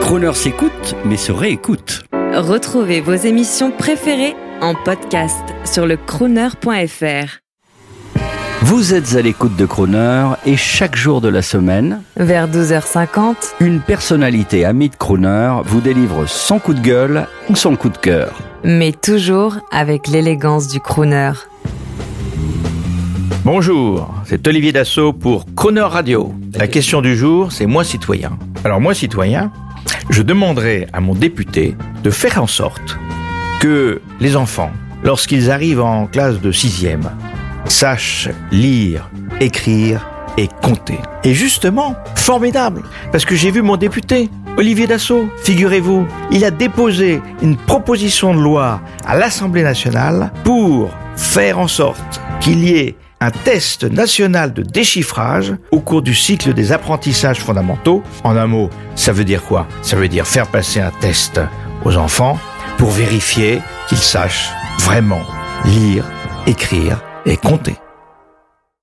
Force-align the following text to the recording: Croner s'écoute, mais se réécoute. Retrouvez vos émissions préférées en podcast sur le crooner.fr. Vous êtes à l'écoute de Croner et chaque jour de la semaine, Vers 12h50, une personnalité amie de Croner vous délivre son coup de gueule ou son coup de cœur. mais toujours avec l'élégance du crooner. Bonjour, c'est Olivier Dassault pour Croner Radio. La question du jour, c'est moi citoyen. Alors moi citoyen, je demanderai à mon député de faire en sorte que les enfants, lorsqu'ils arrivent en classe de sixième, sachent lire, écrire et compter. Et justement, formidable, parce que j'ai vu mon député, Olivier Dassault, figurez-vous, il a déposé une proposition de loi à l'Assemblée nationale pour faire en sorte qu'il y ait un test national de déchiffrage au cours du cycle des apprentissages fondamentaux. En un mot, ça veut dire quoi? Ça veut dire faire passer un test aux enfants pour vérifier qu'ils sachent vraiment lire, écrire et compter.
Croner 0.00 0.32
s'écoute, 0.34 0.94
mais 1.04 1.16
se 1.16 1.32
réécoute. 1.32 2.04
Retrouvez 2.34 3.00
vos 3.00 3.14
émissions 3.14 3.70
préférées 3.70 4.34
en 4.60 4.74
podcast 4.74 5.42
sur 5.64 5.86
le 5.86 5.96
crooner.fr. 5.96 7.38
Vous 8.62 8.94
êtes 8.94 9.14
à 9.14 9.22
l'écoute 9.22 9.56
de 9.56 9.66
Croner 9.66 10.26
et 10.46 10.56
chaque 10.56 10.96
jour 10.96 11.20
de 11.20 11.28
la 11.28 11.42
semaine, 11.42 12.02
Vers 12.16 12.48
12h50, 12.48 13.34
une 13.60 13.80
personnalité 13.80 14.64
amie 14.64 14.88
de 14.88 14.96
Croner 14.96 15.52
vous 15.64 15.80
délivre 15.80 16.26
son 16.26 16.58
coup 16.58 16.72
de 16.74 16.80
gueule 16.80 17.26
ou 17.50 17.56
son 17.56 17.76
coup 17.76 17.90
de 17.90 17.98
cœur. 17.98 18.32
mais 18.62 18.92
toujours 18.92 19.56
avec 19.70 20.08
l'élégance 20.08 20.68
du 20.68 20.80
crooner. 20.80 21.32
Bonjour, 23.44 24.14
c'est 24.24 24.46
Olivier 24.48 24.72
Dassault 24.72 25.12
pour 25.12 25.44
Croner 25.54 25.82
Radio. 25.82 26.32
La 26.54 26.66
question 26.66 27.02
du 27.02 27.14
jour, 27.14 27.52
c'est 27.52 27.66
moi 27.66 27.84
citoyen. 27.84 28.38
Alors 28.64 28.80
moi 28.80 28.94
citoyen, 28.94 29.52
je 30.10 30.22
demanderai 30.22 30.86
à 30.92 31.00
mon 31.00 31.14
député 31.14 31.76
de 32.02 32.10
faire 32.10 32.42
en 32.42 32.46
sorte 32.46 32.98
que 33.60 34.00
les 34.20 34.36
enfants, 34.36 34.70
lorsqu'ils 35.02 35.50
arrivent 35.50 35.80
en 35.80 36.06
classe 36.06 36.40
de 36.40 36.52
sixième, 36.52 37.10
sachent 37.66 38.28
lire, 38.50 39.10
écrire 39.40 40.06
et 40.36 40.48
compter. 40.62 40.98
Et 41.22 41.34
justement, 41.34 41.96
formidable, 42.14 42.82
parce 43.12 43.24
que 43.24 43.34
j'ai 43.34 43.50
vu 43.50 43.62
mon 43.62 43.76
député, 43.76 44.28
Olivier 44.56 44.86
Dassault, 44.86 45.28
figurez-vous, 45.42 46.06
il 46.30 46.44
a 46.44 46.50
déposé 46.50 47.20
une 47.42 47.56
proposition 47.56 48.34
de 48.34 48.40
loi 48.40 48.80
à 49.06 49.16
l'Assemblée 49.16 49.62
nationale 49.62 50.32
pour 50.44 50.90
faire 51.16 51.58
en 51.58 51.68
sorte 51.68 52.20
qu'il 52.40 52.62
y 52.64 52.76
ait 52.76 52.96
un 53.24 53.30
test 53.30 53.84
national 53.84 54.52
de 54.52 54.62
déchiffrage 54.62 55.54
au 55.70 55.80
cours 55.80 56.02
du 56.02 56.14
cycle 56.14 56.52
des 56.52 56.72
apprentissages 56.72 57.40
fondamentaux. 57.40 58.02
En 58.22 58.36
un 58.36 58.46
mot, 58.46 58.68
ça 58.96 59.12
veut 59.12 59.24
dire 59.24 59.42
quoi? 59.42 59.66
Ça 59.80 59.96
veut 59.96 60.08
dire 60.08 60.26
faire 60.26 60.46
passer 60.46 60.80
un 60.80 60.90
test 61.00 61.40
aux 61.84 61.96
enfants 61.96 62.38
pour 62.76 62.90
vérifier 62.90 63.62
qu'ils 63.88 63.98
sachent 63.98 64.50
vraiment 64.80 65.22
lire, 65.64 66.04
écrire 66.46 67.00
et 67.24 67.38
compter. 67.38 67.76